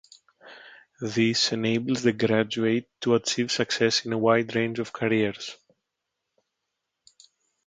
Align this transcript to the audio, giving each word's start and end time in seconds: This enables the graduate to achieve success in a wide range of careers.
This 0.99 1.51
enables 1.53 2.01
the 2.01 2.11
graduate 2.11 2.89
to 3.01 3.13
achieve 3.13 3.51
success 3.51 4.03
in 4.03 4.13
a 4.13 4.17
wide 4.17 4.55
range 4.55 4.79
of 4.79 4.91
careers. 4.91 5.55